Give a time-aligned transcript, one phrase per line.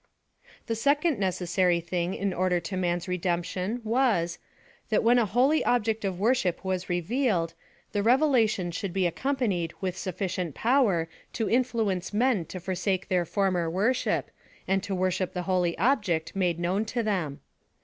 [0.65, 4.39] The second necessary thing in order to man's re demption was,
[4.89, 7.53] that when a holy object of worship was revealed,
[7.91, 13.69] the revelation should be accompanied with sufficient power to influence men to forsake their former
[13.69, 14.31] worship,
[14.67, 17.39] and to worship the holy ob ject m^ade known to them